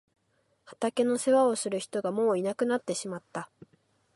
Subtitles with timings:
[0.65, 3.51] 畑の世話をする人がもういなくなってしまった。